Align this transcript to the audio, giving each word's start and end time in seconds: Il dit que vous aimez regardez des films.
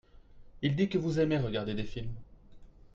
Il 0.63 0.75
dit 0.75 0.89
que 0.89 0.97
vous 0.97 1.19
aimez 1.19 1.37
regardez 1.37 1.75
des 1.75 1.83
films. 1.83 2.15